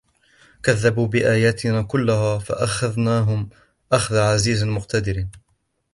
[0.63, 3.49] كَذَّبُوا بِآيَاتِنَا كُلِّهَا فَأَخَذْنَاهُمْ
[3.91, 5.27] أَخْذَ عَزِيزٍ مُّقْتَدِرٍ